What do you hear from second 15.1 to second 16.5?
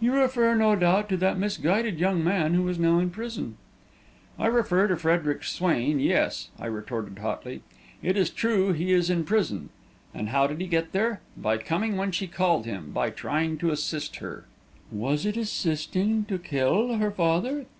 it assisting her to